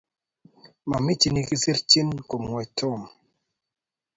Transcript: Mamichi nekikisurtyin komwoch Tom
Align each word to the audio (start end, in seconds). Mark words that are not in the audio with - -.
Mamichi 0.89 1.27
nekikisurtyin 1.29 2.09
komwoch 2.29 2.69
Tom 2.77 3.01